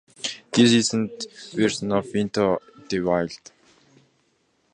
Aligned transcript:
This 0.53 0.71
isn't 0.71 1.27
a 1.53 1.55
version 1.55 1.91
of 1.91 2.15
'Into 2.15 2.57
the 2.89 3.01
Wild. 3.01 3.39